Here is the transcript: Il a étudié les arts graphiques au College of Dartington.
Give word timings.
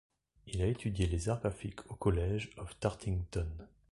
Il 0.47 0.63
a 0.63 0.65
étudié 0.65 1.05
les 1.05 1.29
arts 1.29 1.41
graphiques 1.41 1.85
au 1.91 1.93
College 1.93 2.49
of 2.57 2.71
Dartington. 2.79 3.45